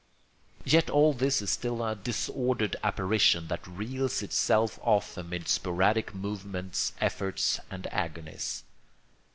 [0.65, 6.93] Yet all this is still a disordered apparition that reels itself off amid sporadic movements,
[6.99, 8.63] efforts, and agonies.